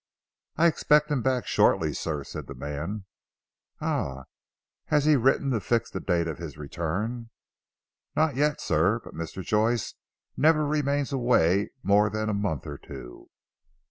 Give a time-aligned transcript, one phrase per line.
[0.57, 3.05] "I expect him back shortly sir," said the man.
[3.79, 4.23] "Ah!
[4.85, 7.29] Has he written to fix the date of his return?"
[8.15, 8.99] "Not yet sir.
[9.03, 9.43] But Mr.
[9.43, 9.93] Joyce
[10.35, 13.29] never remains away more than a month or two."